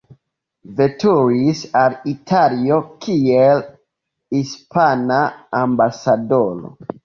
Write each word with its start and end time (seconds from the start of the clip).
Veturis 0.77 1.61
al 1.81 1.97
Italio 2.13 2.81
kiel 3.07 3.63
hispana 4.39 5.23
ambasadoro. 5.65 6.77